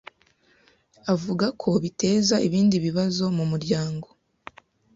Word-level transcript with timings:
avuga 1.13 1.45
ko 1.61 1.69
biteza 1.83 2.35
ibindi 2.47 2.75
bibazo 2.85 3.23
mu 3.37 3.43
muryango 3.51 4.07